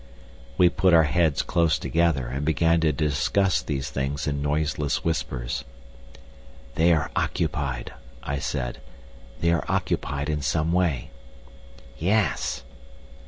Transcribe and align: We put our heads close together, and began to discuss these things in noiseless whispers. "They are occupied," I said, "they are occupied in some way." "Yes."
We 0.57 0.67
put 0.69 0.95
our 0.95 1.03
heads 1.03 1.43
close 1.43 1.77
together, 1.77 2.25
and 2.25 2.43
began 2.43 2.79
to 2.81 2.91
discuss 2.91 3.61
these 3.61 3.91
things 3.91 4.25
in 4.25 4.41
noiseless 4.41 5.03
whispers. 5.03 5.63
"They 6.73 6.91
are 6.91 7.11
occupied," 7.15 7.93
I 8.23 8.39
said, 8.39 8.81
"they 9.41 9.51
are 9.51 9.63
occupied 9.69 10.27
in 10.27 10.41
some 10.41 10.71
way." 10.71 11.11
"Yes." 11.99 12.63